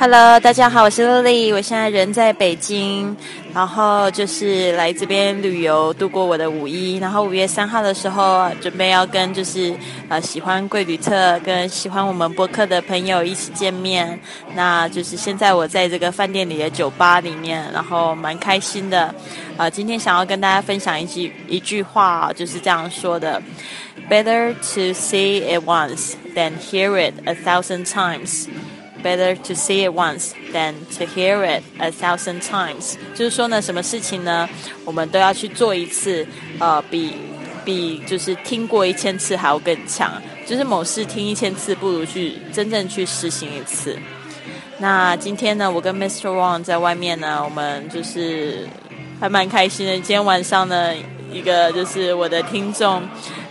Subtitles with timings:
[0.00, 3.14] Hello，大家好，我是 Lily，我现在人在北京，
[3.52, 9.74] 然后就是来这边旅游度过我的五一，然后五月三号的时候准备要跟就是
[10.08, 14.18] 呃喜欢贵旅特跟喜欢我们播客的朋友一起见面，
[14.54, 19.14] 那就是现在我在这个饭店里的酒吧里面，然后蛮开心的，
[19.58, 23.42] 呃，今天想要跟大家分享一句一句话，就是这样说的
[24.08, 28.46] ：Better to see it once than hear it a thousand times。
[29.02, 32.96] Better to see it once than to hear it a thousand times。
[33.14, 34.48] 就是说呢，什么事情呢，
[34.84, 36.26] 我们都要去做一次，
[36.58, 37.14] 呃，比
[37.64, 40.20] 比就是听过一千次还要更强。
[40.46, 43.96] 就是某事听一千次，不如去真正去实行一次。
[44.78, 46.28] 那今天呢，我跟 Mr.
[46.28, 48.68] Wang 在外面呢，我们就是
[49.18, 49.94] 还蛮开心的。
[49.94, 50.92] 今天晚上呢，
[51.32, 53.02] 一个就是我的听众。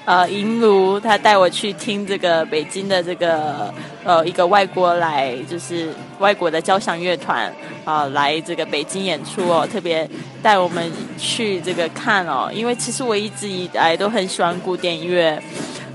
[0.10, 3.72] 呃，银如他带我去听这个北京的这个
[4.04, 7.54] 呃一个外国来就是外国的交响乐团
[7.86, 10.10] 啊来这个北京演出哦，特别
[10.42, 15.40] 带我们去这个看哦，因为其实我一直以来都很喜欢古典音乐，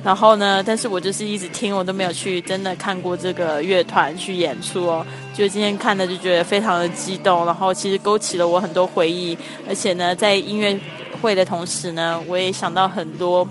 [0.05, 5.05] 然后呢，但是我就是一直听，我都没有去真的看过这个乐团去演出哦，
[5.36, 9.36] 就今天看的就觉得非常的激动，然后其实勾起了我很多回忆，
[9.69, 10.78] 而且呢，在音乐
[11.20, 13.44] 会的同时呢，我也想到很多。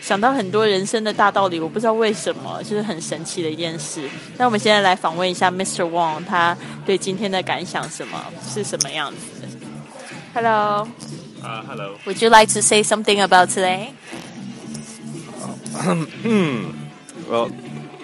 [0.00, 4.08] 想到很多人生的大道理，我不知道为什么，就是很神奇的一件事。
[4.38, 5.82] 那我们现在来访问一下 Mr.
[5.90, 9.18] Wang，他对今天的感想什么是什么样子？
[10.34, 10.86] Hello.
[11.42, 11.98] Uh, hello.
[12.06, 13.94] Would you like to say something about today?
[17.28, 17.50] well,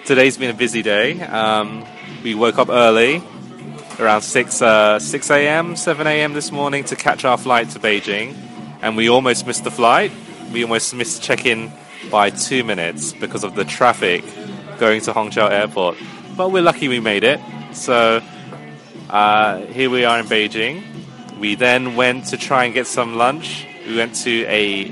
[0.05, 1.21] today's been a busy day.
[1.21, 1.83] Um,
[2.23, 3.21] we woke up early,
[3.99, 6.33] around 6, uh, 6 a.m., 7 a.m.
[6.33, 8.35] this morning to catch our flight to Beijing,
[8.81, 10.11] and we almost missed the flight.
[10.51, 11.71] We almost missed check-in
[12.10, 14.24] by two minutes because of the traffic
[14.78, 15.96] going to Hongqiao Airport.
[16.36, 17.40] But we're lucky we made it.
[17.72, 18.22] So
[19.10, 20.82] uh, here we are in Beijing.
[21.38, 23.66] We then went to try and get some lunch.
[23.86, 24.90] We went to a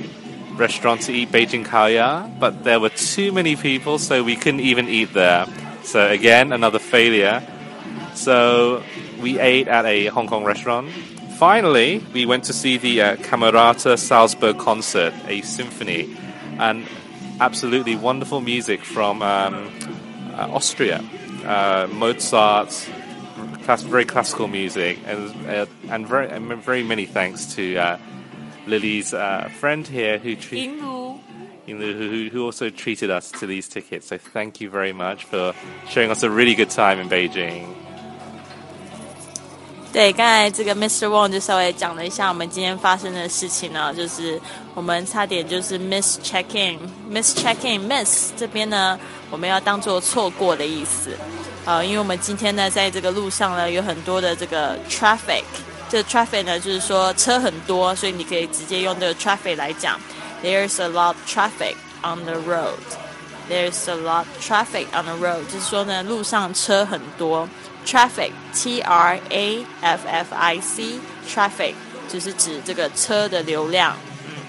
[0.54, 4.88] restaurant to eat Beijing Kaoya, but there were too many people, so we couldn't even
[4.88, 5.46] eat there.
[5.82, 7.46] So again, another failure.
[8.14, 8.82] So
[9.20, 10.90] we ate at a Hong Kong restaurant.
[11.38, 16.16] Finally, we went to see the uh, Camerata Salzburg concert, a symphony
[16.58, 16.86] and
[17.40, 19.70] absolutely wonderful music from um,
[20.34, 21.04] uh, Austria,
[21.44, 22.88] uh, Mozart,
[23.62, 27.98] class, very classical music, and uh, and very and very many thanks to uh,
[28.66, 30.80] Lily's uh, friend here who treated.
[31.66, 34.06] Who, who also treated us to these tickets.
[34.06, 35.52] So thank you very much for
[35.88, 37.74] showing us a really good time in Beijing.
[39.96, 41.06] 对，刚才这个 Mr.
[41.06, 44.38] Wong 就稍微讲了一下我们今天发生的事情呢，就是
[44.74, 51.16] 我们差点就是 miss check in，miss check in，miss 这边呢，我们要当做错过的意思，
[51.64, 55.44] 呃，因为我们今天呢，在这个路上呢，有很多的这个 traffic，
[55.88, 59.98] 这 traffic 呢，就是说车很多，所以你可以直接用这个 traffic 来讲
[60.44, 62.76] ，there's a lot traffic on the road
[63.48, 67.48] There's a lot traffic on the road，就是说呢，路上车很多。
[67.86, 70.98] Traffic, T R A F F I C,
[71.28, 71.74] traffic
[72.08, 73.96] 就是指这个车的流量。
[74.26, 74.42] 嗯，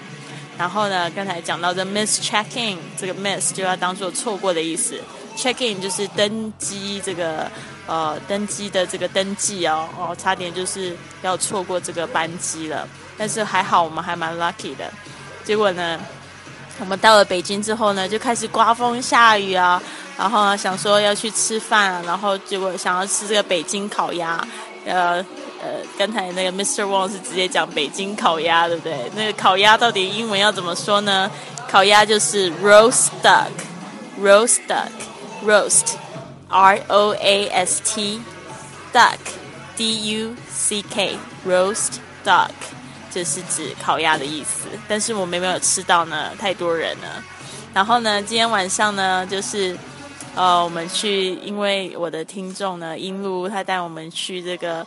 [0.58, 5.00] 然后呢，刚才讲到的 miss checking，这个 miss 就要当做错过的意思。
[5.36, 7.48] Check-in 就是登机，这个
[7.86, 12.88] 呃登机的这个登记哦哦，差点就是要错过这个班机了。
[13.16, 14.92] 但是还好，我们还蛮 lucky 的。
[15.44, 16.00] 结果呢，
[16.80, 19.82] 我们到了北京之后呢，就开始刮风下雨啊。
[20.16, 24.44] 然后呢，想说要去吃饭，然后结果想要吃这个北京烤鸭，
[24.84, 25.24] 呃
[25.60, 26.84] 呃，刚才那个 Mr.
[26.84, 29.10] Wang 是直接讲北京烤鸭，对不对？
[29.14, 31.30] 那个烤鸭到底英文要怎么说呢？
[31.70, 42.50] 烤鸭就是 roast duck，roast duck，roast，R O A S T，duck，D U C K，roast duck，
[43.10, 44.68] 这是指烤鸭的意思。
[44.88, 47.22] 但是我们没有吃到呢，太多人了。
[47.74, 49.76] 然后呢，今天晚上呢，就是。
[50.34, 54.86] 呃，我们去，因为我的听众呢，英路他带我们去这个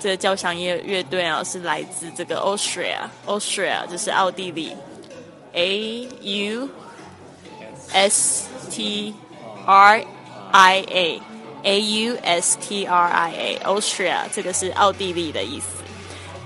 [0.00, 4.74] 这个交响乐乐队啊，是来自这个 Austria，Austria 就是奥地利
[5.52, 6.68] ，A U
[7.92, 9.12] S T
[9.66, 10.02] R
[10.52, 15.66] I A，A U S T R I A，Austria 这个是奥地利的意思。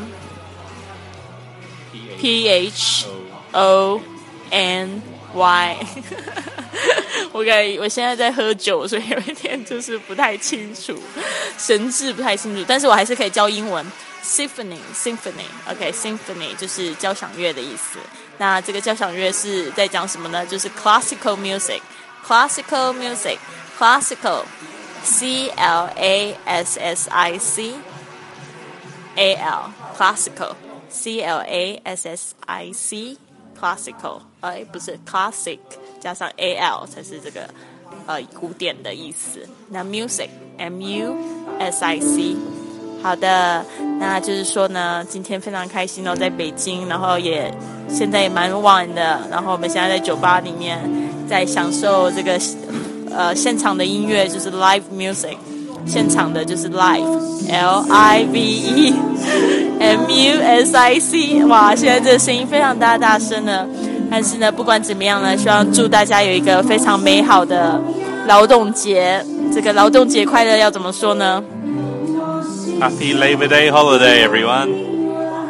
[2.19, 3.05] P H
[3.51, 4.01] O
[4.49, 5.03] N
[5.33, 5.77] Y，
[7.31, 10.99] 我感我现在在喝酒，所以有一点就是不太清楚，
[11.59, 13.85] 神志不太清楚，但是我还是可以教英文。
[14.23, 17.99] Symphony，Symphony，OK，Symphony 就是交响乐的意思。
[18.39, 20.43] 那这个交响乐是在讲什么呢？
[20.45, 23.37] 就是 classical music，classical music
[23.77, 24.43] Classical,
[25.03, 27.75] C L A S S I C,
[29.15, 33.17] A L classical，C L A S S I C
[33.59, 35.59] classical，哎，不是 classic
[35.99, 37.47] 加上 A L 才是这个
[38.07, 39.47] 呃古典的意思。
[39.69, 41.15] 那 music M U
[41.59, 42.35] S I C。
[43.03, 43.63] 好的，
[43.99, 47.53] 那就是说呢，今天非常开心哦，在北京，然后也
[47.87, 50.81] 现在也蛮晚的，然后我们现在在酒吧里面
[51.29, 52.39] 在享受这个
[53.17, 55.35] 呃现场的音乐，就是 live music，
[55.87, 58.93] 现场的就是 live，L I V E
[59.79, 63.65] M U S I C，哇，现在这个声音非常大大声呢，
[64.11, 67.81] 但是呢，不管怎么样呢，希望祝大家有一个非常美好的
[68.27, 71.43] 劳动节，这个劳动节快乐要怎么说呢
[72.79, 74.69] ？Happy Labor Day holiday, everyone.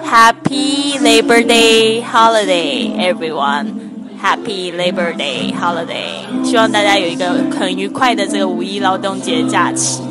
[0.06, 3.87] Happy Labor Day holiday, everyone.
[4.22, 6.26] Happy Labor Day holiday.
[6.44, 10.02] 希望大家有一个很愉快的这个五一劳动节假期。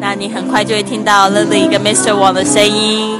[0.00, 2.12] 那你很快就会听到 Lily 跟 Mr.
[2.12, 3.18] Wang 的声音。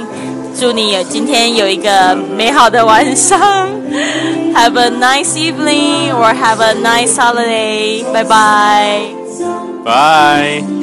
[0.59, 3.39] 祝你有今天有一个美好的晚上。
[4.53, 8.03] Have a nice evening or have a nice holiday.
[8.11, 9.21] Bye bye.
[9.83, 10.80] Bye.